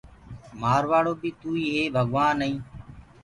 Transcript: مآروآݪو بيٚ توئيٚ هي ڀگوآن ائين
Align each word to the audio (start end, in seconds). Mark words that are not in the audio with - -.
مآروآݪو 0.59 1.13
بيٚ 1.21 1.37
توئيٚ 1.41 1.71
هي 1.73 1.83
ڀگوآن 1.95 2.37
ائين 2.43 2.57